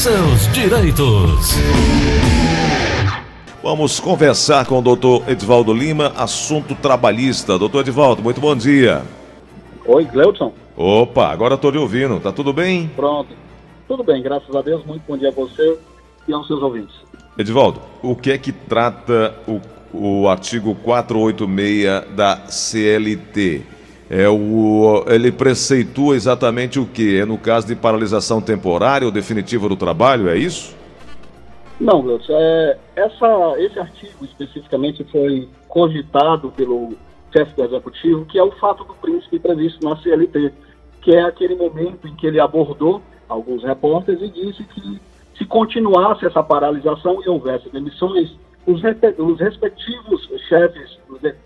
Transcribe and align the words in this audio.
seus 0.00 0.50
direitos. 0.54 1.56
Vamos 3.62 4.00
conversar 4.00 4.64
com 4.64 4.78
o 4.78 4.82
doutor 4.82 5.28
Edvaldo 5.28 5.74
Lima, 5.74 6.14
assunto 6.16 6.74
trabalhista. 6.74 7.58
Doutor 7.58 7.80
Edvaldo, 7.80 8.22
muito 8.22 8.40
bom 8.40 8.56
dia. 8.56 9.02
Oi, 9.84 10.06
Gleudson. 10.06 10.54
Opa, 10.74 11.28
agora 11.28 11.56
estou 11.56 11.70
lhe 11.70 11.76
ouvindo. 11.76 12.18
Tá 12.18 12.32
tudo 12.32 12.50
bem? 12.50 12.90
Pronto. 12.96 13.28
Tudo 13.86 14.02
bem, 14.02 14.22
graças 14.22 14.56
a 14.56 14.62
Deus. 14.62 14.82
Muito 14.86 15.02
bom 15.06 15.18
dia 15.18 15.28
a 15.28 15.32
você 15.32 15.78
e 16.26 16.32
aos 16.32 16.46
seus 16.46 16.62
ouvintes. 16.62 16.96
Edivaldo, 17.36 17.82
o 18.02 18.16
que 18.16 18.32
é 18.32 18.38
que 18.38 18.52
trata 18.52 19.34
o, 19.46 19.60
o 19.92 20.28
artigo 20.30 20.74
486 20.76 22.16
da 22.16 22.36
CLT? 22.48 23.79
É 24.12 24.28
o, 24.28 25.04
ele 25.06 25.30
preceitua 25.30 26.16
exatamente 26.16 26.80
o 26.80 26.84
que? 26.84 27.20
É 27.20 27.24
no 27.24 27.38
caso 27.38 27.68
de 27.68 27.76
paralisação 27.76 28.42
temporária 28.42 29.06
ou 29.06 29.12
definitiva 29.12 29.68
do 29.68 29.76
trabalho, 29.76 30.28
é 30.28 30.36
isso? 30.36 30.76
Não, 31.80 32.02
Gleudson. 32.02 32.32
É, 32.32 32.78
essa, 32.96 33.54
esse 33.58 33.78
artigo 33.78 34.24
especificamente 34.24 35.04
foi 35.12 35.48
cogitado 35.68 36.50
pelo 36.50 36.94
chefe 37.32 37.54
do 37.54 37.64
executivo, 37.64 38.26
que 38.26 38.36
é 38.36 38.42
o 38.42 38.50
fato 38.50 38.82
do 38.82 38.94
príncipe 38.94 39.38
previsto 39.38 39.88
na 39.88 39.96
CLT, 39.98 40.52
que 41.02 41.14
é 41.14 41.22
aquele 41.22 41.54
momento 41.54 42.08
em 42.08 42.16
que 42.16 42.26
ele 42.26 42.40
abordou 42.40 43.00
alguns 43.28 43.62
repórteres 43.62 44.20
e 44.20 44.28
disse 44.28 44.64
que 44.64 45.00
se 45.38 45.46
continuasse 45.46 46.26
essa 46.26 46.42
paralisação 46.42 47.22
e 47.24 47.28
houvesse 47.28 47.70
demissões, 47.70 48.36
os 48.66 48.82
respectivos 49.40 50.28
chefes 50.48 50.98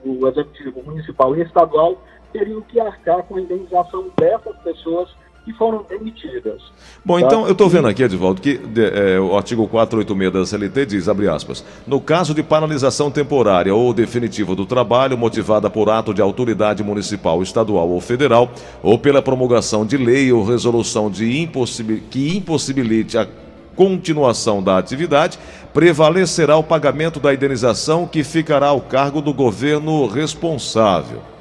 do 0.03 0.29
executivo 0.29 0.83
municipal 0.83 1.37
e 1.37 1.43
estadual 1.43 2.03
teriam 2.35 2.61
que 2.63 2.81
arcar 2.81 3.23
com 3.23 3.37
a 3.37 3.41
indenização 3.41 4.11
dessas 4.19 4.57
pessoas 4.65 5.09
que 5.45 5.53
foram 5.53 5.85
demitidas. 5.89 6.61
Bom, 7.05 7.21
tá? 7.21 7.27
então 7.27 7.47
eu 7.47 7.53
estou 7.53 7.69
vendo 7.69 7.87
aqui, 7.87 8.03
Edvaldo, 8.03 8.41
que 8.41 8.57
de, 8.57 8.83
é, 8.87 9.21
o 9.21 9.37
artigo 9.37 9.69
486 9.69 10.33
da 10.33 10.45
CLT 10.45 10.87
diz, 10.87 11.09
abre 11.09 11.29
aspas, 11.29 11.65
no 11.87 12.01
caso 12.01 12.35
de 12.35 12.43
paralisação 12.43 13.11
temporária 13.11 13.75
ou 13.75 13.93
definitiva 13.93 14.55
do 14.55 14.65
trabalho 14.65 15.19
motivada 15.19 15.69
por 15.69 15.91
ato 15.91 16.15
de 16.15 16.23
autoridade 16.23 16.83
municipal, 16.83 17.43
estadual 17.43 17.89
ou 17.91 18.01
federal, 18.01 18.51
ou 18.83 18.99
pela 18.99 19.21
promulgação 19.21 19.85
de 19.85 19.99
lei 19.99 20.33
ou 20.33 20.45
resolução 20.45 21.11
de 21.11 21.41
impossibil... 21.41 22.01
que 22.11 22.37
impossibilite 22.37 23.19
a 23.19 23.29
continuação 23.77 24.63
da 24.63 24.79
atividade, 24.79 25.39
prevalecerá 25.75 26.57
o 26.57 26.63
pagamento 26.63 27.21
da 27.21 27.35
indenização 27.35 28.07
que 28.07 28.25
ficará 28.25 28.69
ao 28.69 28.81
cargo 28.81 29.21
do 29.21 29.35
governo 29.35 30.07
responsável. 30.07 31.34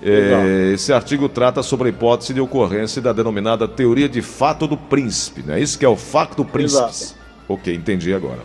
É, 0.00 0.72
esse 0.72 0.92
artigo 0.92 1.28
trata 1.28 1.62
sobre 1.62 1.88
a 1.88 1.90
hipótese 1.90 2.32
de 2.32 2.40
ocorrência 2.40 3.02
da 3.02 3.12
denominada 3.12 3.66
teoria 3.66 4.08
de 4.08 4.22
fato 4.22 4.66
do 4.66 4.76
príncipe, 4.76 5.42
né? 5.42 5.60
Isso 5.60 5.78
que 5.78 5.84
é 5.84 5.88
o 5.88 5.96
facto 5.96 6.44
príncipe. 6.44 7.18
Ok, 7.48 7.74
entendi 7.74 8.14
agora. 8.14 8.40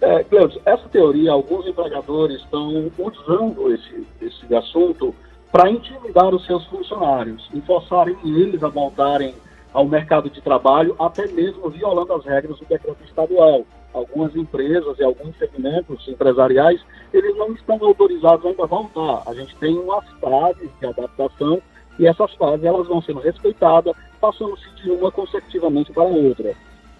É, 0.00 0.24
essa 0.64 0.88
teoria, 0.88 1.30
alguns 1.30 1.66
empregadores 1.66 2.40
estão 2.40 2.90
usando 2.98 3.72
esse, 3.72 4.06
esse 4.20 4.54
assunto 4.54 5.14
para 5.52 5.70
intimidar 5.70 6.34
os 6.34 6.44
seus 6.46 6.64
funcionários 6.66 7.48
e 7.52 7.60
forçarem 7.60 8.16
eles 8.24 8.62
a 8.62 8.68
voltarem 8.68 9.34
ao 9.72 9.86
mercado 9.86 10.28
de 10.28 10.40
trabalho, 10.40 10.94
até 10.98 11.26
mesmo 11.28 11.70
violando 11.70 12.12
as 12.12 12.24
regras 12.24 12.58
do 12.58 12.66
decreto 12.66 13.02
estadual. 13.04 13.64
Algumas 13.92 14.34
empresas 14.36 14.98
e 14.98 15.04
alguns 15.04 15.36
segmentos 15.36 16.06
empresariais, 16.06 16.80
eles 17.12 17.36
não 17.36 17.52
estão 17.52 17.78
autorizados 17.82 18.46
ainda 18.46 18.62
a 18.62 18.66
voltar. 18.66 19.22
A 19.26 19.34
gente 19.34 19.54
tem 19.56 19.76
umas 19.76 20.08
fases 20.20 20.70
de 20.78 20.86
adaptação 20.86 21.60
e 21.98 22.06
essas 22.06 22.32
fases 22.34 22.64
elas 22.64 22.86
vão 22.86 23.02
sendo 23.02 23.20
respeitadas, 23.20 23.94
passando-se 24.20 24.68
de 24.76 24.90
uma 24.90 25.10
consecutivamente 25.10 25.92
para 25.92 26.04
outra. 26.04 26.54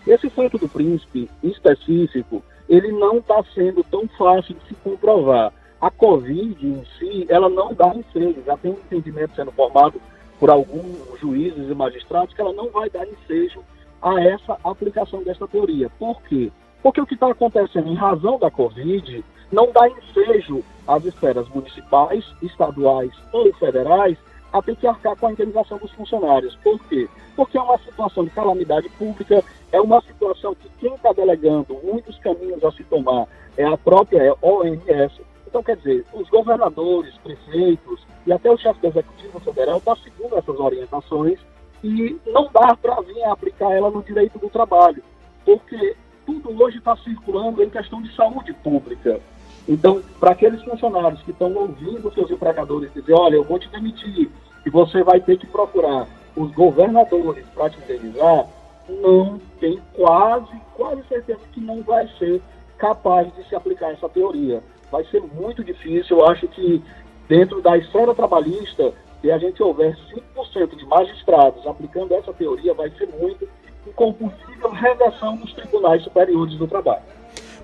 Esse 0.06 0.28
fato 0.30 0.58
do 0.58 0.68
príncipe 0.68 1.30
específico, 1.42 2.42
ele 2.68 2.90
não 2.92 3.18
está 3.18 3.42
sendo 3.54 3.84
tão 3.84 4.08
fácil 4.18 4.54
de 4.54 4.68
se 4.68 4.74
comprovar. 4.74 5.52
A 5.80 5.90
Covid 5.90 6.66
em 6.66 6.84
si, 6.98 7.26
ela 7.28 7.48
não 7.48 7.72
dá 7.72 7.94
ensejo, 7.94 8.42
já 8.44 8.56
tem 8.56 8.72
um 8.72 8.74
entendimento 8.74 9.34
sendo 9.34 9.52
formado 9.52 10.00
por 10.40 10.50
alguns 10.50 11.20
juízes 11.20 11.70
e 11.70 11.74
magistrados 11.74 12.34
que 12.34 12.40
ela 12.40 12.54
não 12.54 12.70
vai 12.70 12.88
dar 12.88 13.06
ensejo 13.06 13.62
a 14.00 14.18
essa 14.22 14.56
aplicação 14.64 15.22
dessa 15.22 15.46
teoria. 15.46 15.90
Por 15.98 16.20
quê? 16.22 16.50
Porque 16.82 17.00
o 17.00 17.06
que 17.06 17.12
está 17.12 17.30
acontecendo 17.30 17.88
em 17.88 17.94
razão 17.94 18.38
da 18.38 18.50
Covid 18.50 19.22
não 19.52 19.70
dá 19.70 19.86
ensejo 19.86 20.64
às 20.88 21.04
esferas 21.04 21.46
municipais, 21.50 22.24
estaduais 22.40 23.12
ou 23.32 23.52
federais 23.54 24.16
a 24.52 24.62
ter 24.62 24.74
que 24.76 24.86
arcar 24.86 25.14
com 25.16 25.26
a 25.26 25.32
indenização 25.32 25.76
dos 25.78 25.92
funcionários. 25.92 26.56
Por 26.56 26.80
quê? 26.88 27.06
Porque 27.36 27.58
é 27.58 27.60
uma 27.60 27.78
situação 27.78 28.24
de 28.24 28.30
calamidade 28.30 28.88
pública, 28.90 29.44
é 29.70 29.80
uma 29.80 30.00
situação 30.00 30.54
que 30.54 30.68
quem 30.80 30.94
está 30.94 31.12
delegando 31.12 31.78
muitos 31.84 32.18
caminhos 32.18 32.64
a 32.64 32.72
se 32.72 32.82
tomar 32.84 33.28
é 33.56 33.64
a 33.64 33.76
própria 33.76 34.34
OMS. 34.40 35.20
Então, 35.50 35.64
quer 35.64 35.76
dizer, 35.76 36.06
os 36.14 36.28
governadores, 36.30 37.12
prefeitos, 37.18 38.06
e 38.24 38.32
até 38.32 38.48
o 38.48 38.56
chefe 38.56 38.80
do 38.80 38.86
Executivo 38.86 39.40
Federal 39.40 39.78
está 39.78 39.96
seguindo 39.96 40.38
essas 40.38 40.60
orientações 40.60 41.40
e 41.82 42.16
não 42.26 42.48
dá 42.52 42.76
para 42.76 43.00
vir 43.00 43.22
aplicar 43.24 43.72
ela 43.72 43.90
no 43.90 44.00
direito 44.00 44.38
do 44.38 44.48
trabalho, 44.48 45.02
porque 45.44 45.96
tudo 46.24 46.62
hoje 46.62 46.78
está 46.78 46.96
circulando 46.98 47.62
em 47.64 47.68
questão 47.68 48.00
de 48.00 48.14
saúde 48.14 48.52
pública. 48.52 49.20
Então, 49.68 50.00
para 50.20 50.30
aqueles 50.30 50.62
funcionários 50.62 51.20
que 51.22 51.32
estão 51.32 51.52
ouvindo 51.54 52.12
seus 52.14 52.30
empregadores 52.30 52.92
dizer, 52.94 53.14
olha, 53.14 53.34
eu 53.34 53.44
vou 53.44 53.58
te 53.58 53.68
demitir 53.70 54.30
e 54.64 54.70
você 54.70 55.02
vai 55.02 55.20
ter 55.20 55.36
que 55.36 55.46
procurar 55.48 56.06
os 56.36 56.52
governadores 56.52 57.44
para 57.54 57.70
te 57.70 57.78
indenizar, 57.80 58.46
não 58.88 59.40
tem 59.58 59.80
quase, 59.94 60.52
quase 60.76 61.02
certeza 61.08 61.40
que 61.52 61.60
não 61.60 61.82
vai 61.82 62.08
ser 62.18 62.40
capaz 62.78 63.34
de 63.34 63.48
se 63.48 63.54
aplicar 63.56 63.90
essa 63.90 64.08
teoria. 64.08 64.62
Vai 64.90 65.04
ser 65.04 65.22
muito 65.34 65.62
difícil, 65.62 66.18
eu 66.18 66.26
acho 66.26 66.48
que 66.48 66.82
dentro 67.28 67.62
da 67.62 67.76
esfera 67.78 68.14
trabalhista, 68.14 68.92
se 69.20 69.30
a 69.30 69.38
gente 69.38 69.62
houver 69.62 69.96
5% 70.36 70.76
de 70.76 70.84
magistrados 70.86 71.66
aplicando 71.66 72.12
essa 72.14 72.32
teoria, 72.32 72.74
vai 72.74 72.90
ser 72.90 73.08
muito, 73.20 73.48
e 73.86 73.90
com 73.92 74.12
possível 74.12 74.70
reversão 74.70 75.36
nos 75.36 75.52
tribunais 75.52 76.02
superiores 76.02 76.54
do 76.56 76.66
trabalho. 76.66 77.02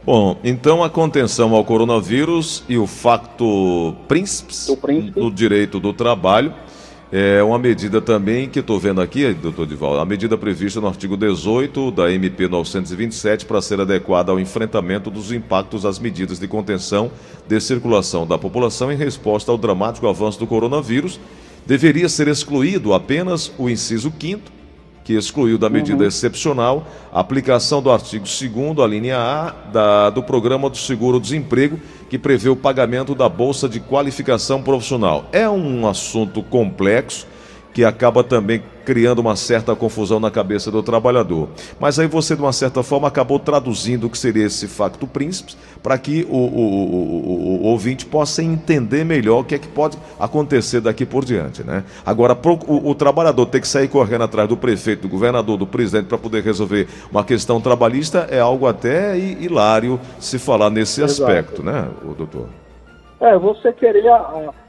Bom, 0.05 0.37
então 0.45 0.85
a 0.85 0.89
contenção 0.89 1.53
ao 1.53 1.65
coronavírus 1.65 2.63
e 2.69 2.79
o 2.79 2.87
facto 2.87 3.93
príncipes 4.07 4.69
do, 4.69 4.77
príncipe. 4.77 5.19
do 5.19 5.31
direito 5.33 5.81
do 5.81 5.93
trabalho 5.93 6.55
é 7.13 7.41
uma 7.43 7.59
medida 7.59 8.01
também 8.01 8.49
que 8.49 8.59
estou 8.59 8.81
vendo 8.81 9.01
aqui, 9.01 9.33
doutor 9.33 9.67
Dival, 9.67 10.01
a 10.01 10.05
medida 10.05 10.37
prevista 10.37 10.81
no 10.81 10.89
artigo 10.89 11.17
18 11.17 11.93
da 11.93 12.11
MP 12.11 12.49
927 12.49 13.47
para 13.47 13.63
ser 13.63 13.81
adequada 13.81 14.33
ao 14.33 14.41
enfrentamento 14.41 15.09
dos 15.09 15.31
impactos 15.31 15.83
das 15.83 16.01
medidas 16.01 16.41
de 16.41 16.49
contenção 16.49 17.11
de 17.47 17.61
circulação 17.61 18.27
da 18.27 18.37
população 18.37 18.91
em 18.91 18.97
resposta 18.97 19.53
ao 19.53 19.59
dramático 19.59 20.09
avanço 20.09 20.41
do 20.41 20.49
coronavírus, 20.49 21.21
deveria 21.65 22.09
ser 22.09 22.27
excluído 22.27 22.93
apenas 22.93 23.53
o 23.57 23.71
inciso 23.71 24.13
5 24.21 24.56
que 25.07 25.15
excluiu 25.15 25.57
da 25.57 25.71
medida 25.71 26.03
uhum. 26.03 26.09
excepcional 26.09 26.85
a 27.13 27.21
aplicação 27.21 27.81
do 27.81 27.93
artigo 27.93 28.25
2 28.25 28.81
a 28.81 28.87
linha 28.89 29.17
A, 29.17 29.55
da, 29.71 30.11
do 30.11 30.21
Programa 30.21 30.69
do 30.69 30.77
Seguro-Desemprego, 30.77 31.79
que 32.11 32.19
prevê 32.19 32.49
o 32.49 32.57
pagamento 32.57 33.15
da 33.15 33.29
Bolsa 33.29 33.69
de 33.69 33.79
Qualificação 33.79 34.61
Profissional. 34.61 35.27
É 35.31 35.49
um 35.49 35.87
assunto 35.87 36.43
complexo 36.43 37.25
que 37.77 37.85
acaba 37.85 38.25
também 38.25 38.63
criando 38.87 39.19
uma 39.19 39.37
certa 39.37 39.77
confusão 39.77 40.19
na 40.19 40.31
cabeça 40.31 40.71
do 40.71 40.83
trabalhador. 40.83 41.51
Mas 41.79 41.99
aí 41.99 42.07
você, 42.07 42.35
de 42.35 42.41
uma 42.41 42.55
certa 42.55 42.83
forma, 42.83 43.07
acabou 43.07 43.39
traduzindo 43.39 44.07
o 44.07 44.11
que 44.11 44.17
seria 44.17 44.47
esse 44.47 44.67
facto 44.67 45.07
príncipe 45.07 45.53
para 45.83 45.99
que 45.99 46.27
o, 46.31 46.39
o, 46.39 46.39
o, 46.39 47.61
o, 47.61 47.67
ouvinte 47.67 48.07
possa 48.07 48.43
entender 48.43 49.05
melhor 49.05 49.41
o 49.41 49.45
que 49.45 49.57
é 49.57 49.59
que 49.59 49.69
pode 49.69 49.99
acontecer 50.19 50.81
daqui 50.81 51.05
por 51.05 51.23
diante. 51.23 51.63
Né? 51.63 51.85
Agora, 52.07 52.35
o, 52.67 52.95
trabalhador 52.95 53.45
ter 53.45 53.61
que 53.61 53.69
sair 53.69 53.89
correndo 53.89 54.25
atrás 54.25 54.49
do 54.49 54.57
prefeito, 54.57 55.03
do 55.03 55.09
governador, 55.11 55.59
do 55.59 55.67
presidente 55.67 56.07
para 56.07 56.17
poder 56.17 56.43
resolver 56.43 56.89
uma 57.13 57.25
questão 57.25 57.61
trabalhista 57.61 58.27
é 58.31 58.41
algo 58.41 58.67
até 58.67 59.19
hilário 59.19 60.01
se 60.19 60.39
falar 60.39 60.71
nesse 60.71 61.03
Exato. 61.03 61.31
aspecto, 61.31 61.63
né, 61.63 61.87
doutor? 62.17 62.47
É, 63.21 63.37
você 63.37 63.71
querer 63.71 64.09
a 64.09 64.33
é, 64.35 64.66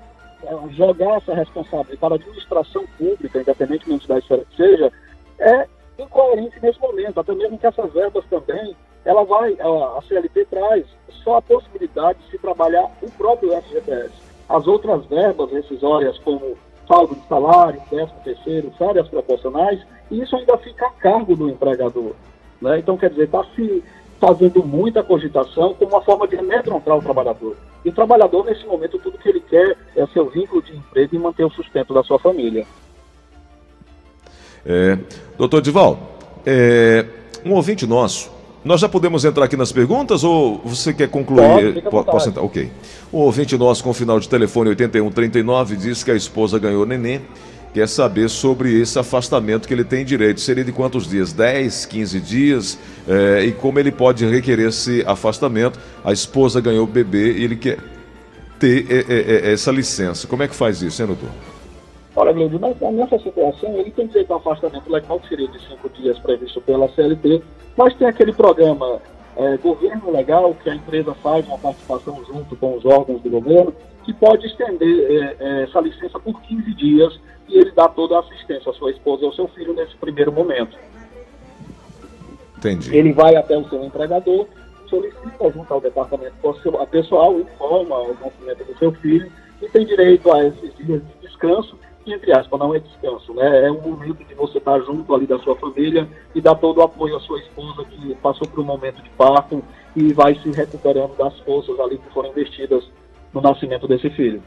jogar 0.72 1.18
essa 1.18 1.34
responsabilidade 1.34 1.98
para 1.98 2.16
a 2.16 2.18
administração 2.18 2.86
pública, 2.98 3.42
independentemente 3.42 4.08
da 4.08 4.18
esfera 4.20 4.46
que 4.50 4.56
seja, 4.56 4.92
é 5.40 5.68
incoerente 5.98 6.60
nesse 6.62 6.80
momento, 6.80 7.20
até 7.20 7.34
mesmo 7.34 7.58
que 7.58 7.66
essas 7.66 7.92
verbas 7.92 8.24
também, 8.30 8.76
ela 9.04 9.24
vai, 9.24 9.58
a 9.60 10.02
CLT 10.08 10.46
traz 10.46 10.86
só 11.24 11.38
a 11.38 11.42
possibilidade 11.42 12.20
de 12.20 12.32
se 12.32 12.38
trabalhar 12.38 12.90
o 13.02 13.12
próprio 13.12 13.52
FGTS. 13.62 14.14
As 14.50 14.68
outras 14.68 15.06
verbas 15.08 15.52
rescisórias, 15.52 16.18
como 16.20 16.56
saldo 16.88 17.16
de 17.16 17.28
salário, 17.28 17.82
décimo 17.92 18.20
terceiro, 18.24 18.72
férias 18.78 19.08
proporcionais, 19.08 19.86
isso 20.10 20.36
ainda 20.36 20.58
fica 20.58 20.88
a 20.88 20.92
cargo 20.92 21.36
do 21.36 21.50
empregador. 21.50 22.14
Né? 22.62 22.80
Então, 22.80 22.98
quer 22.98 23.10
dizer, 23.10 23.26
está 23.26 23.44
se 23.56 23.84
fazendo 24.20 24.64
muita 24.64 25.04
cogitação 25.04 25.74
como 25.74 25.92
uma 25.92 26.02
forma 26.02 26.28
de 26.28 26.38
amedrontar 26.38 26.98
o 26.98 27.02
trabalhador. 27.02 27.56
E 27.88 27.90
o 27.90 27.94
trabalhador, 27.94 28.44
nesse 28.44 28.66
momento, 28.66 29.00
tudo 29.00 29.18
que 29.18 29.30
ele 29.30 29.40
quer 29.40 29.78
é 29.96 30.06
seu 30.08 30.30
vínculo 30.30 30.62
de 30.62 30.76
emprego 30.76 31.16
e 31.16 31.18
manter 31.18 31.46
o 31.46 31.50
sustento 31.50 31.94
da 31.94 32.04
sua 32.04 32.20
família. 32.20 32.68
É, 34.66 34.98
doutor 35.38 35.62
Dival, 35.62 35.98
é, 36.46 37.06
um 37.46 37.54
ouvinte 37.54 37.88
nosso, 37.88 38.30
nós 38.62 38.82
já 38.82 38.90
podemos 38.90 39.24
entrar 39.24 39.46
aqui 39.46 39.56
nas 39.56 39.72
perguntas 39.72 40.26
ou 40.26 40.58
você 40.66 40.94
quer 40.94 41.08
concluir? 41.08 41.82
Pode, 41.84 42.08
Posso 42.08 42.28
entrar? 42.28 42.44
Ok. 42.44 42.70
Um 43.14 43.20
ouvinte 43.20 43.58
nosso 43.58 43.82
com 43.86 43.94
final 43.94 44.20
de 44.20 44.28
telefone 44.28 44.68
8139 44.72 45.78
diz 45.78 46.04
que 46.04 46.12
a 46.12 46.16
esposa 46.16 46.60
ganhou 46.60 46.86
neném 46.86 47.22
quer 47.74 47.88
saber 47.88 48.30
sobre 48.30 48.80
esse 48.80 48.98
afastamento 48.98 49.68
que 49.68 49.74
ele 49.74 49.84
tem 49.84 50.04
direito. 50.04 50.40
Seria 50.40 50.64
de 50.64 50.72
quantos 50.72 51.08
dias? 51.08 51.34
10, 51.34 51.86
15 51.86 52.20
dias? 52.20 52.80
É, 53.08 53.44
e 53.44 53.52
como 53.52 53.80
ele 53.80 53.92
pode 53.92 54.26
requerer 54.26 54.70
esse 54.70 55.04
afastamento? 55.06 55.80
A 56.04 56.12
esposa 56.12 56.60
ganhou 56.60 56.84
o 56.84 56.88
bebê 56.88 57.34
e 57.34 57.44
ele 57.44 57.56
quer 57.56 57.78
ter 58.60 58.86
é, 58.90 59.50
é, 59.50 59.54
essa 59.54 59.72
licença. 59.72 60.28
Como 60.28 60.44
é 60.44 60.48
que 60.48 60.56
faz 60.56 60.82
isso, 60.82 61.02
hein, 61.02 61.08
doutor? 61.08 61.30
Olha, 62.16 62.34
Gleide, 62.34 62.58
nessa 62.58 63.20
situação, 63.20 63.78
ele 63.78 63.92
tem 63.92 64.08
direito 64.08 64.32
ao 64.32 64.40
afastamento 64.40 64.92
legal, 64.92 65.20
que 65.20 65.30
seria 65.30 65.48
de 65.48 65.60
cinco 65.68 65.88
dias 65.90 66.18
previsto 66.18 66.60
pela 66.62 66.90
CLT, 66.90 67.44
mas 67.78 67.94
tem 67.94 68.08
aquele 68.08 68.34
programa 68.34 69.00
é, 69.36 69.56
Governo 69.58 70.12
Legal, 70.12 70.56
que 70.56 70.68
a 70.68 70.76
empresa 70.76 71.14
faz 71.22 71.46
uma 71.46 71.60
participação 71.60 72.20
junto 72.26 72.56
com 72.56 72.76
os 72.76 72.84
órgãos 72.84 73.22
do 73.22 73.30
governo, 73.30 73.72
que 74.04 74.12
pode 74.14 74.48
estender 74.48 75.12
é, 75.12 75.36
é, 75.40 75.64
essa 75.64 75.80
licença 75.80 76.20
por 76.20 76.42
15 76.42 76.74
dias 76.74 77.20
e 77.48 77.58
ele 77.58 77.72
dá 77.72 77.88
toda 77.88 78.18
a 78.18 78.20
assistência 78.20 78.72
à 78.72 78.74
sua 78.74 78.92
esposa 78.92 79.24
e 79.24 79.26
ao 79.26 79.34
seu 79.34 79.48
filho 79.50 79.74
nesse 79.74 79.96
primeiro 79.96 80.32
momento. 80.32 80.78
Entendi. 82.58 82.96
Ele 82.96 83.14
vai 83.14 83.36
até 83.36 83.58
o 83.58 83.68
seu 83.70 83.84
empregador, 83.84 84.48
solicita 84.88 85.52
junto 85.52 85.74
ao 85.74 85.82
departamento 85.82 86.36
pessoal, 86.90 87.40
informa 87.40 88.00
o 88.00 88.18
nascimento 88.22 88.64
do 88.66 88.78
seu 88.78 88.92
filho 88.94 89.32
e 89.62 89.68
tem 89.70 89.86
direito 89.86 90.32
a 90.32 90.46
esses 90.46 90.76
dias 90.78 91.02
de 91.02 91.28
descanso, 91.28 91.78
que 92.04 92.14
entre 92.14 92.32
aspas 92.32 92.60
não 92.60 92.74
é 92.74 92.80
descanso, 92.80 93.34
né? 93.34 93.68
É 93.68 93.72
um 93.72 93.82
momento 93.82 94.24
de 94.24 94.34
você 94.34 94.58
estar 94.58 94.80
junto 94.82 95.14
ali 95.14 95.28
da 95.28 95.38
sua 95.40 95.56
família 95.56 96.08
e 96.34 96.42
dar 96.42 96.56
todo 96.56 96.80
o 96.80 96.84
apoio 96.84 97.16
à 97.16 97.20
sua 97.20 97.40
esposa 97.40 97.84
que 97.86 98.16
passou 98.16 98.48
por 98.48 98.62
um 98.62 98.66
momento 98.66 99.02
de 99.02 99.10
parto 99.12 99.64
e 99.96 100.14
vai 100.14 100.36
se 100.36 100.50
recuperando 100.52 101.16
das 101.18 101.38
forças 101.40 101.80
ali 101.80 101.98
que 101.98 102.10
foram 102.14 102.30
investidas 102.30 102.84
no 103.34 103.42
nascimento 103.42 103.88
desse 103.88 104.10
filho. 104.12 104.42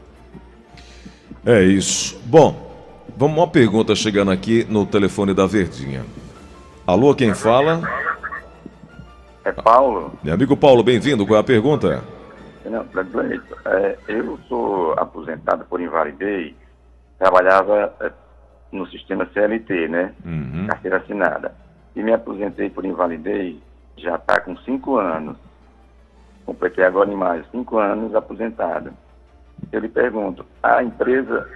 É 1.45 1.61
isso. 1.63 2.19
Bom, 2.25 2.70
Vamos 3.17 3.37
uma 3.37 3.47
pergunta 3.47 3.95
chegando 3.95 4.31
aqui 4.31 4.65
no 4.69 4.85
telefone 4.85 5.33
da 5.33 5.45
Verdinha. 5.45 6.03
Alô, 6.87 7.13
quem 7.13 7.33
fala? 7.33 7.81
É 9.43 9.51
Paulo. 9.51 10.13
Meu 10.23 10.33
amigo 10.33 10.55
Paulo, 10.57 10.83
bem-vindo. 10.83 11.25
Qual 11.25 11.37
é 11.37 11.39
a 11.39 11.43
pergunta? 11.43 12.03
Não, 12.65 12.85
é, 13.65 13.97
eu 14.07 14.39
sou 14.47 14.93
aposentado 14.93 15.65
por 15.65 15.81
invalidez, 15.81 16.53
trabalhava 17.19 17.93
é, 17.99 18.11
no 18.71 18.87
sistema 18.87 19.27
CLT, 19.33 19.87
né? 19.87 20.13
Uhum. 20.23 20.67
Carteira 20.67 20.97
assinada. 20.97 21.53
E 21.95 22.01
me 22.01 22.13
aposentei 22.13 22.69
por 22.69 22.85
invalidez 22.85 23.57
já 23.97 24.15
está 24.15 24.39
com 24.39 24.55
cinco 24.57 24.97
anos. 24.97 25.37
Completei 26.45 26.83
agora 26.83 27.11
em 27.11 27.15
mais 27.15 27.45
cinco 27.51 27.77
anos 27.77 28.15
aposentado. 28.15 28.91
Eu 29.71 29.79
lhe 29.79 29.89
pergunto, 29.89 30.45
a 30.63 30.81
empresa 30.81 31.47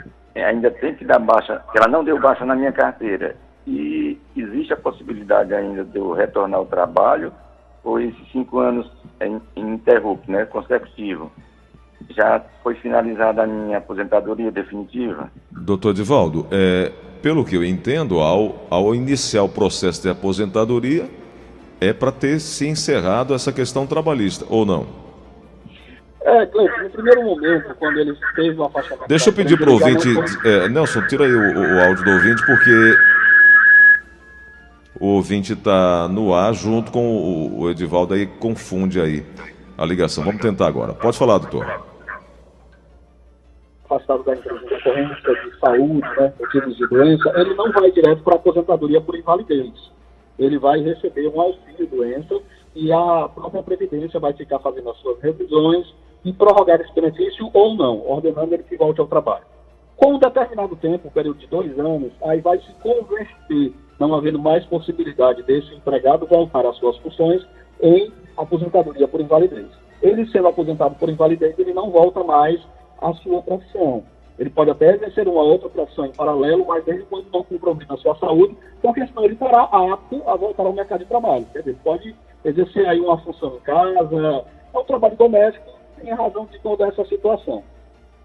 ainda 0.43 0.69
tem 0.69 0.95
que 0.95 1.05
dar 1.05 1.19
baixa, 1.19 1.61
ela 1.73 1.87
não 1.87 2.03
deu 2.03 2.19
baixa 2.19 2.45
na 2.45 2.55
minha 2.55 2.71
carteira. 2.71 3.35
E 3.65 4.19
existe 4.35 4.73
a 4.73 4.77
possibilidade 4.77 5.53
ainda 5.53 5.83
de 5.83 5.97
eu 5.97 6.13
retornar 6.13 6.59
ao 6.59 6.65
trabalho, 6.65 7.33
ou 7.83 7.99
esses 7.99 8.31
cinco 8.31 8.59
anos 8.59 8.89
é 9.19 9.31
ininterrupto, 9.55 10.29
né, 10.29 10.45
consecutivo. 10.45 11.31
Já 12.09 12.43
foi 12.61 12.75
finalizada 12.75 13.43
a 13.43 13.47
minha 13.47 13.77
aposentadoria 13.77 14.51
definitiva? 14.51 15.31
Doutor 15.51 15.93
Divaldo, 15.93 16.45
é, 16.51 16.91
pelo 17.21 17.43
que 17.43 17.55
eu 17.55 17.63
entendo, 17.63 18.19
ao, 18.19 18.67
ao 18.69 18.93
iniciar 18.93 19.43
o 19.43 19.49
processo 19.49 20.01
de 20.03 20.09
aposentadoria, 20.09 21.09
é 21.81 21.93
para 21.93 22.11
ter 22.11 22.39
se 22.39 22.67
encerrado 22.67 23.33
essa 23.33 23.51
questão 23.51 23.87
trabalhista, 23.87 24.45
ou 24.49 24.65
não? 24.65 25.04
É, 26.25 26.43
Cleiton, 26.47 26.81
no 26.81 26.89
primeiro 26.89 27.23
momento, 27.23 27.75
quando 27.75 27.99
ele 27.99 28.17
fez 28.33 28.57
o 28.57 28.63
afastamento. 28.63 29.07
Deixa 29.07 29.29
eu 29.29 29.33
pedir 29.33 29.59
para 29.59 29.69
o 29.69 29.73
ouvinte. 29.73 30.09
É, 30.43 30.67
Nelson, 30.67 31.05
tira 31.05 31.23
aí 31.23 31.31
o, 31.31 31.37
o, 31.39 31.81
áudio 31.81 32.03
do 32.03 32.09
ouvinte, 32.09 32.43
porque 32.47 32.95
o 34.99 35.05
ouvinte 35.05 35.53
está 35.53 36.07
no 36.07 36.33
ar 36.33 36.51
junto 36.55 36.91
com 36.91 37.15
o, 37.15 37.59
o 37.59 37.69
Edivaldo 37.69 38.15
aí, 38.15 38.25
confunde 38.25 38.99
aí 38.99 39.23
a 39.77 39.85
ligação. 39.85 40.23
Vamos 40.23 40.41
tentar 40.41 40.65
agora. 40.65 40.95
Pode 40.95 41.15
falar, 41.15 41.37
doutor. 41.37 41.63
Afastado 43.83 44.23
da 44.23 44.33
empresa 44.33 44.65
de 44.65 44.73
ocorrência 44.73 45.35
de 45.43 45.59
saúde, 45.59 46.07
né, 46.17 46.33
motivos 46.39 46.75
de 46.75 46.87
doença, 46.87 47.33
ele 47.35 47.53
não 47.53 47.71
vai 47.71 47.91
direto 47.91 48.23
para 48.23 48.33
a 48.33 48.37
aposentadoria 48.37 48.99
por 48.99 49.15
invalidez. 49.15 49.71
Ele 50.39 50.57
vai 50.57 50.79
receber 50.79 51.27
um 51.27 51.39
auxílio 51.39 51.85
doença 51.85 52.35
e 52.73 52.91
a 52.91 53.29
própria 53.29 53.61
Previdência 53.61 54.19
vai 54.19 54.33
ficar 54.33 54.57
fazendo 54.57 54.89
as 54.89 54.97
suas 54.97 55.21
revisões 55.21 55.85
e 56.25 56.33
prorrogar 56.33 56.81
esse 56.81 56.93
benefício 56.93 57.49
ou 57.53 57.75
não, 57.75 58.05
ordenando 58.09 58.53
ele 58.53 58.63
que 58.63 58.75
volte 58.75 58.99
ao 58.99 59.07
trabalho. 59.07 59.45
Com 59.95 60.15
um 60.15 60.19
determinado 60.19 60.75
tempo, 60.75 61.07
um 61.07 61.11
período 61.11 61.37
de 61.37 61.47
dois 61.47 61.79
anos, 61.79 62.11
aí 62.23 62.41
vai 62.41 62.57
se 62.57 62.73
converter, 62.81 63.73
não 63.99 64.13
havendo 64.13 64.39
mais 64.39 64.65
possibilidade 64.65 65.43
desse 65.43 65.73
empregado 65.73 66.25
voltar 66.25 66.65
às 66.65 66.75
suas 66.77 66.97
funções 66.97 67.45
em 67.79 68.11
aposentadoria 68.35 69.07
por 69.07 69.21
invalidez. 69.21 69.67
Ele 70.01 70.27
sendo 70.31 70.47
aposentado 70.47 70.95
por 70.95 71.09
invalidez, 71.09 71.57
ele 71.57 71.73
não 71.73 71.91
volta 71.91 72.23
mais 72.23 72.59
à 73.01 73.13
sua 73.13 73.41
profissão. 73.41 74.03
Ele 74.37 74.49
pode 74.49 74.69
até 74.69 74.95
exercer 74.95 75.27
uma 75.27 75.43
outra 75.43 75.69
profissão 75.69 76.05
em 76.05 76.11
paralelo, 76.11 76.65
mas 76.67 76.83
desde 76.83 77.05
quando 77.05 77.31
não 77.31 77.43
comprometa 77.43 77.93
a 77.93 77.97
sua 77.97 78.15
saúde, 78.17 78.57
porque 78.81 79.05
senão 79.07 79.23
ele 79.23 79.33
estará 79.33 79.63
apto 79.63 80.21
a 80.27 80.35
voltar 80.35 80.63
ao 80.63 80.73
mercado 80.73 80.99
de 80.99 81.05
trabalho. 81.05 81.45
Quer 81.53 81.59
dizer, 81.59 81.77
pode 81.83 82.13
exercer 82.43 82.85
aí 82.85 82.99
uma 82.99 83.17
função 83.19 83.55
em 83.55 83.59
casa, 83.61 84.45
é 84.73 84.77
um 84.77 84.83
trabalho 84.83 85.15
doméstico, 85.15 85.74
tem 85.99 86.13
razão 86.13 86.45
de 86.45 86.59
toda 86.59 86.87
essa 86.87 87.05
situação. 87.05 87.63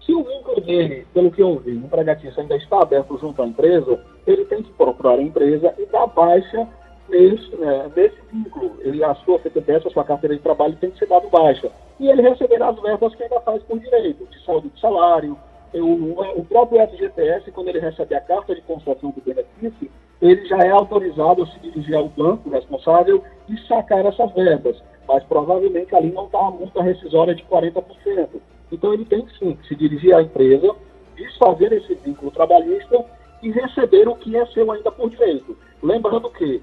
Se 0.05 0.13
o 0.13 0.23
vínculo 0.23 0.61
dele, 0.61 1.05
pelo 1.13 1.31
que 1.31 1.41
eu 1.41 1.59
vi, 1.59 1.75
empregatício 1.75 2.41
ainda 2.41 2.55
está 2.55 2.81
aberto 2.81 3.17
junto 3.19 3.41
à 3.41 3.45
empresa, 3.45 3.99
ele 4.25 4.45
tem 4.45 4.63
que 4.63 4.71
procurar 4.73 5.19
a 5.19 5.21
empresa 5.21 5.73
e 5.77 5.85
dar 5.85 6.07
baixa 6.07 6.67
nesse, 7.07 7.55
né, 7.55 7.91
nesse 7.95 8.17
vínculo. 8.31 8.77
Ele, 8.79 9.03
a 9.03 9.13
sua 9.15 9.39
CTPS, 9.39 9.87
a 9.87 9.91
sua 9.91 10.03
carteira 10.03 10.35
de 10.35 10.41
trabalho 10.41 10.75
tem 10.77 10.89
que 10.89 10.97
ser 10.97 11.07
dado 11.07 11.29
baixa. 11.29 11.71
E 11.99 12.09
ele 12.09 12.21
receberá 12.21 12.69
as 12.69 12.81
verbas 12.81 13.13
que 13.13 13.23
ainda 13.23 13.39
faz 13.41 13.61
por 13.63 13.79
direito, 13.79 14.25
de 14.25 14.43
saúde 14.43 14.69
de 14.69 14.79
salário. 14.79 15.37
O, 15.73 16.39
o 16.39 16.45
próprio 16.45 16.85
FGTS, 16.87 17.51
quando 17.51 17.69
ele 17.69 17.79
recebe 17.79 18.15
a 18.15 18.21
carta 18.21 18.55
de 18.55 18.61
concessão 18.61 19.11
do 19.11 19.21
benefício, 19.21 19.89
ele 20.21 20.45
já 20.45 20.57
é 20.57 20.69
autorizado 20.69 21.43
a 21.43 21.47
se 21.47 21.59
dirigir 21.59 21.95
ao 21.95 22.07
banco 22.09 22.49
responsável 22.49 23.23
e 23.49 23.57
sacar 23.67 24.05
essas 24.05 24.31
verbas 24.33 24.81
mas 25.11 25.23
provavelmente 25.25 25.93
ali 25.93 26.11
não 26.11 26.25
está 26.25 26.39
a 26.39 26.51
multa 26.51 26.81
rescisória 26.81 27.35
de 27.35 27.43
40%. 27.43 28.29
Então 28.71 28.93
ele 28.93 29.03
tem 29.03 29.25
sim 29.37 29.55
que 29.55 29.67
se 29.67 29.75
dirigir 29.75 30.15
à 30.15 30.21
empresa, 30.21 30.73
desfazer 31.17 31.73
esse 31.73 31.93
vínculo 31.95 32.31
trabalhista 32.31 33.03
e 33.43 33.51
receber 33.51 34.07
o 34.07 34.15
que 34.15 34.37
é 34.37 34.45
seu 34.47 34.71
ainda 34.71 34.89
por 34.89 35.09
direito. 35.09 35.57
Lembrando 35.83 36.29
que 36.29 36.61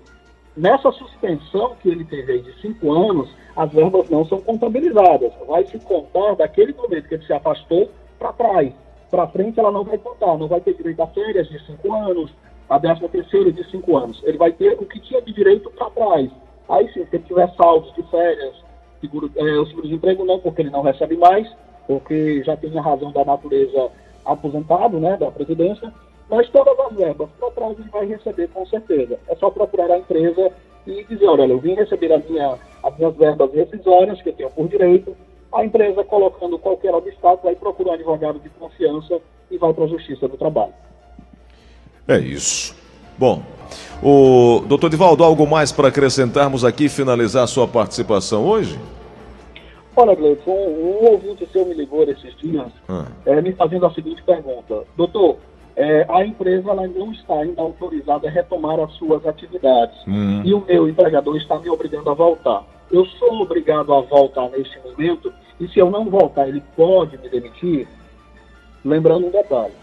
nessa 0.56 0.90
suspensão 0.92 1.76
que 1.82 1.90
ele 1.90 2.04
teve 2.04 2.32
aí 2.32 2.40
de 2.40 2.59
cinco 2.61 2.90
anos, 2.90 3.28
as 3.54 3.71
verbas 3.71 4.09
não 4.09 4.25
são 4.25 4.40
contabilizadas. 4.40 5.32
Vai 5.47 5.66
se 5.66 5.78
contar 5.80 6.37
daquele 6.37 6.73
momento 6.73 7.09
que 7.09 7.16
ele 7.16 7.26
se 7.26 7.32
afastou 7.32 7.90
para 8.18 8.32
trás. 8.32 8.73
Para 9.11 9.28
frente 9.28 9.61
ela 9.61 9.71
não 9.71 9.85
vai 9.85 9.99
contar, 9.99 10.38
não 10.38 10.49
vai 10.49 10.61
ter 10.61 10.75
direito 10.75 11.02
a 11.02 11.06
férias 11.09 11.49
de 11.49 11.59
cinco 11.66 11.92
anos, 11.92 12.30
a 12.68 12.78
décima 12.78 13.08
terceira 13.08 13.50
de 13.50 13.68
cinco 13.70 13.96
anos. 13.96 14.20
Ele 14.25 14.38
vai 14.38 14.52
ter 14.52 14.75
o 14.75 14.84
que 14.84 15.00
tinha 15.00 15.22
de 15.22 15.32
direito 15.32 15.70
para 15.70 15.90
trás. 15.90 16.30
Aí 16.68 16.87
sim, 16.92 17.04
se 17.06 17.16
ele 17.16 17.25
tiver 17.25 17.48
saldos 17.54 17.92
de 17.94 18.02
férias, 18.10 18.54
seguro, 19.00 19.30
é, 19.37 19.42
o 19.58 19.66
seguro-desemprego 19.66 20.25
não, 20.25 20.38
porque 20.38 20.62
ele 20.62 20.70
não 20.70 20.82
recebe 20.82 21.16
mais, 21.16 21.48
porque 21.87 22.42
já 22.44 22.56
tem 22.56 22.76
a 22.78 22.82
razão 22.82 23.10
da 23.10 23.25
natureza 23.25 23.90
aposentado, 24.25 25.00
né, 25.00 25.16
da 25.16 25.30
Previdência, 25.30 25.92
mas 26.28 26.48
todas 26.50 26.78
as 26.78 26.92
verbas 26.94 27.30
para 27.38 27.50
trás 27.52 27.78
ele 27.78 27.88
vai 27.88 28.06
receber 28.06 28.48
com 28.48 28.66
certeza. 28.66 29.18
É 29.28 29.37
só 29.37 29.48
procurar 29.50 29.90
a 29.90 29.98
empresa 29.98 30.52
e 30.87 31.04
dizer, 31.04 31.26
olha, 31.26 31.44
eu 31.44 31.58
vim 31.58 31.75
receber 31.75 32.12
a 32.12 32.18
minha, 32.18 32.58
as 32.82 32.98
minhas 32.98 33.16
verbas 33.16 33.52
rescisórias, 33.54 34.20
que 34.20 34.28
eu 34.28 34.34
tenho 34.34 34.50
por 34.50 34.68
direito, 34.68 35.16
a 35.52 35.64
empresa 35.64 36.04
colocando 36.04 36.58
qualquer 36.58 36.94
obstáculo, 36.94 37.40
vai 37.44 37.54
procurar 37.54 37.92
um 37.92 37.94
advogado 37.94 38.38
de 38.38 38.50
confiança 38.50 39.18
e 39.50 39.56
vai 39.56 39.72
para 39.72 39.84
a 39.84 39.88
Justiça 39.88 40.28
do 40.28 40.37
Trabalho. 40.37 40.75
É 42.08 42.18
isso. 42.18 42.74
Bom, 43.18 43.42
o 44.02 44.64
doutor 44.66 44.88
Divaldo, 44.88 45.22
algo 45.22 45.46
mais 45.46 45.70
para 45.70 45.88
acrescentarmos 45.88 46.64
aqui 46.64 46.86
e 46.86 46.88
finalizar 46.88 47.44
a 47.44 47.46
sua 47.46 47.68
participação 47.68 48.46
hoje? 48.46 48.78
Olha, 49.94 50.14
Gleison, 50.14 50.50
um, 50.50 51.02
um 51.02 51.10
ouvinte 51.10 51.46
seu 51.52 51.66
me 51.66 51.74
ligou 51.74 52.04
esses 52.04 52.34
dias 52.38 52.68
ah. 52.88 53.06
é, 53.26 53.42
me 53.42 53.52
fazendo 53.52 53.84
a 53.84 53.92
seguinte 53.92 54.22
pergunta. 54.22 54.84
Doutor, 54.96 55.36
é, 55.76 56.06
a 56.08 56.24
empresa 56.24 56.72
não 56.72 57.12
está 57.12 57.34
ainda 57.34 57.60
autorizada 57.60 58.26
a 58.26 58.30
retomar 58.30 58.80
as 58.80 58.92
suas 58.94 59.26
atividades 59.26 59.98
hum. 60.06 60.40
e 60.44 60.54
o 60.54 60.64
meu 60.66 60.88
empregador 60.88 61.36
está 61.36 61.58
me 61.58 61.68
obrigando 61.68 62.08
a 62.08 62.14
voltar. 62.14 62.64
Eu 62.90 63.04
sou 63.04 63.42
obrigado 63.42 63.92
a 63.92 64.00
voltar 64.00 64.48
neste 64.50 64.78
momento 64.80 65.32
e 65.60 65.68
se 65.68 65.78
eu 65.78 65.90
não 65.90 66.08
voltar, 66.08 66.48
ele 66.48 66.62
pode 66.74 67.18
me 67.18 67.28
demitir? 67.28 67.86
Lembrando 68.84 69.26
um 69.26 69.30
detalhe, 69.30 69.74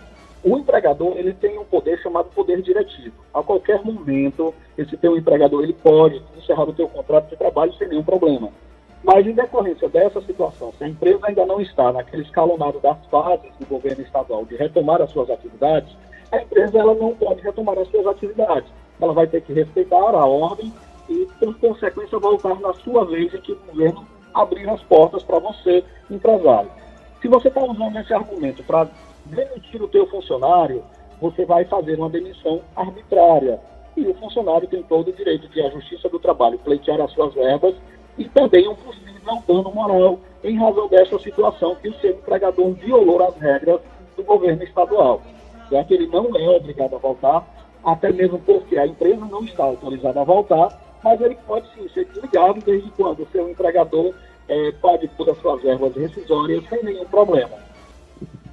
o 0.46 0.58
empregador 0.60 1.18
ele 1.18 1.34
tem 1.34 1.58
um 1.58 1.66
poder 1.66 1.98
chamado 2.00 2.30
poder 2.30 2.62
diretivo. 2.62 3.16
A 3.34 3.42
qualquer 3.42 3.84
momento, 3.84 4.54
esse 4.78 4.96
teu 4.96 5.18
empregador 5.18 5.64
ele 5.64 5.74
pode 5.74 6.22
encerrar 6.38 6.70
o 6.70 6.74
teu 6.74 6.88
contrato 6.88 7.30
de 7.30 7.36
trabalho 7.36 7.74
sem 7.74 7.88
nenhum 7.88 8.04
problema. 8.04 8.50
Mas 9.04 9.25
em 9.25 9.34
decorrência 9.34 9.90
dessa 9.90 10.22
situação, 10.22 10.72
se 10.78 10.84
a 10.84 10.88
empresa 10.88 11.20
ainda 11.24 11.46
não 11.48 11.60
está 11.60 11.92
naquele 11.92 12.22
escalonado 12.22 12.80
das 12.80 12.98
fases 13.08 13.52
do 13.60 13.66
governo 13.66 14.04
estadual 14.04 14.46
de 14.46 14.56
retomar 14.56 15.02
as 15.02 15.10
suas 15.10 15.32
atividades, 15.32 15.96
a 16.32 16.42
empresa 16.42 16.78
ela 16.78 16.94
não 16.94 17.16
pode 17.16 17.42
retomar 17.42 17.78
as 17.80 17.88
suas 17.90 18.06
atividades. 18.06 18.70
Ela 19.02 19.14
vai 19.14 19.25
ter 19.25 19.42
que 19.42 19.54
respeitar 19.54 19.98
a 19.98 20.25
ordem 20.25 20.72
e, 21.10 21.28
por 21.40 21.58
consequência, 21.60 22.20
voltar 22.20 22.60
na 22.60 22.74
sua 22.75 23.06
vez 23.06 23.34
em 23.34 23.42
que 23.42 23.52
o 23.52 23.60
governo 23.68 24.08
abrir 24.34 24.70
as 24.70 24.82
portas 24.84 25.24
para 25.24 25.40
você, 25.40 25.84
empresário. 26.10 26.70
Se 27.22 27.28
você 27.28 27.48
está 27.48 27.64
usando 27.64 27.98
esse 27.98 28.14
argumento 28.14 28.64
para 28.64 28.88
demitir 29.25 29.82
o 29.82 29.88
teu 29.88 30.08
funcionário, 30.08 30.84
você 31.20 31.46
vai 31.46 31.65
fazer 31.65 31.98
uma 31.98 32.10
demissão 32.10 32.62
arbitrária. 32.75 33.60
E 33.96 34.05
o 34.05 34.13
funcionário 34.15 34.67
tem 34.67 34.84
todo 34.84 35.10
o 35.10 35.13
direito 35.13 35.48
de 35.48 35.62
a 35.62 35.70
Justiça 35.70 36.10
do 36.10 36.20
Trabalho 36.20 36.60
pleitear 36.60 37.00
as 37.00 37.12
suas 37.12 37.34
verbas 37.34 37.75
e 38.17 38.25
também 38.25 38.67
um 38.67 38.75
possível 38.75 39.41
dano 39.48 39.72
moral 39.74 40.20
em 40.44 40.58
razão 40.58 40.88
dessa 40.88 41.17
situação 41.20 41.75
que 41.75 41.89
o 41.89 41.94
seu 41.96 42.12
empregador 42.12 42.72
violou 42.74 43.24
as 43.24 43.36
regras 43.38 43.82
do 44.15 44.24
governo 44.24 44.63
estadual. 44.63 45.22
Já 45.72 45.84
que 45.84 45.94
ele 45.94 46.08
não 46.08 46.36
é 46.36 46.50
obrigado 46.50 46.96
a 46.96 47.00
voltar, 47.00 47.48
até 47.84 48.12
mesmo 48.12 48.39
porque 48.39 48.77
a 48.77 48.86
empresa 48.86 49.25
não 49.25 49.44
está 49.44 49.63
autorizada 49.63 50.22
a 50.22 50.24
voltar, 50.24 50.98
mas 51.03 51.20
ele 51.22 51.38
pode 51.48 51.67
sim 51.74 51.88
ser 51.89 52.05
desligado 52.05 52.60
desde 52.62 52.89
quando 52.91 53.24
o 53.24 53.27
seu 53.32 53.50
empregador 53.50 54.13
é, 54.48 54.72
pode 54.74 55.08
pôr 55.10 55.29
as 55.29 55.38
suas 55.39 55.62
verbas 55.62 55.96
rescisórias 55.96 56.63
sem 56.70 56.84
nenhum 56.84 57.05
problema. 57.05 57.65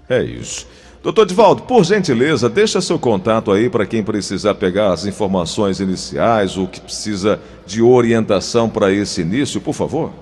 É 0.08 0.22
isso. 0.22 0.66
Doutor 1.02 1.26
Divaldo, 1.26 1.62
por 1.62 1.82
gentileza, 1.82 2.48
deixa 2.48 2.80
seu 2.80 2.96
contato 2.96 3.50
aí 3.50 3.68
para 3.68 3.84
quem 3.84 4.04
precisar 4.04 4.54
pegar 4.54 4.92
as 4.92 5.04
informações 5.04 5.80
iniciais, 5.80 6.56
o 6.56 6.68
que 6.68 6.80
precisa 6.80 7.40
de 7.66 7.82
orientação 7.82 8.70
para 8.70 8.92
esse 8.92 9.20
início, 9.20 9.60
por 9.60 9.72
favor. 9.72 10.12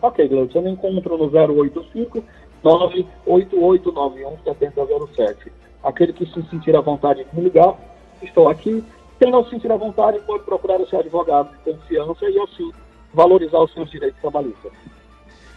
Ok, 0.00 0.26
Gleudson, 0.26 0.60
eu 0.60 0.62
me 0.62 0.70
encontro 0.70 1.18
no 1.18 1.30
085 1.30 2.24
98891 2.64 4.38
7007. 4.44 5.52
Aquele 5.84 6.12
que 6.12 6.24
se 6.26 6.42
sentir 6.48 6.74
à 6.74 6.80
vontade 6.80 7.24
de 7.24 7.36
me 7.36 7.42
ligar, 7.42 7.74
estou 8.22 8.48
aqui. 8.48 8.82
Quem 9.20 9.30
não 9.30 9.44
se 9.44 9.50
sentir 9.50 9.70
à 9.70 9.76
vontade, 9.76 10.18
pode 10.26 10.44
procurar 10.44 10.80
o 10.80 10.88
seu 10.88 11.00
advogado 11.00 11.50
de 11.50 11.72
confiança 11.72 12.24
e 12.30 12.38
assim 12.40 12.72
valorizar 13.12 13.60
os 13.60 13.72
seus 13.74 13.90
direitos 13.90 14.20
trabalhistas. 14.20 14.72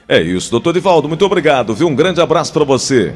É 0.07 0.21
isso, 0.21 0.51
doutor 0.51 0.71
Divaldo, 0.73 1.07
muito 1.07 1.25
obrigado, 1.25 1.73
viu? 1.73 1.87
Um 1.87 1.95
grande 1.95 2.21
abraço 2.21 2.53
para 2.53 2.63
você. 2.63 3.15